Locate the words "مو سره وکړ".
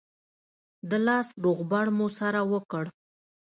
1.97-2.83